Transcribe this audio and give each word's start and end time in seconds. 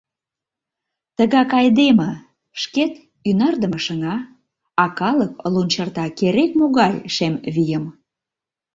Тыгак 1.17 1.51
айдеме: 1.59 2.09
шкет— 2.61 2.93
ӱнардыме 3.29 3.79
шыҥа, 3.85 4.15
А 4.83 4.85
калык 4.99 5.33
лунчырта 5.53 6.05
керек-могай 6.19 6.93
шем 7.15 7.33
вийым. 7.55 7.85